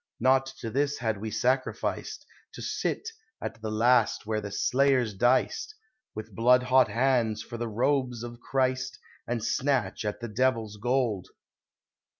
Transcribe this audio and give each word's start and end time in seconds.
Not 0.19 0.47
to 0.61 0.71
this 0.71 0.97
had 0.97 1.19
we 1.21 1.29
sacrificed: 1.29 2.25
To 2.53 2.61
sit 2.63 3.09
at 3.39 3.61
the 3.61 3.69
last 3.69 4.25
where 4.25 4.41
the 4.41 4.51
slayers 4.51 5.13
diced, 5.13 5.75
With 6.15 6.33
blood 6.35 6.63
hot 6.63 6.87
hands 6.87 7.43
for 7.43 7.57
the 7.59 7.69
robes 7.69 8.23
of 8.23 8.39
Christ, 8.39 8.97
And 9.27 9.43
snatch 9.45 10.03
at 10.03 10.19
the 10.19 10.27
Devil's 10.27 10.77
gold. 10.77 11.27